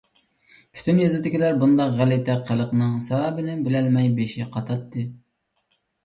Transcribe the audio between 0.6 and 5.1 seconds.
پۈتۈن يېزىدىكىلەر بۇنداق غەلىتە قىلىقنىڭ سەۋەبىنى بىلەلمەي بېشى قاتاتتى.